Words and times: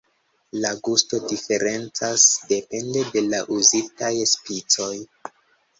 La 0.61 0.71
gusto 0.87 1.19
diferencas 1.33 2.25
depende 2.55 3.07
de 3.13 3.27
la 3.29 3.45
uzitaj 3.61 4.15
spicoj. 4.35 4.93